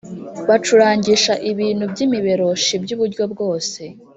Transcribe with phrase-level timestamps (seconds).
[0.47, 3.81] bacurangisha ibintu by’imiberoshi by’uburyo bwose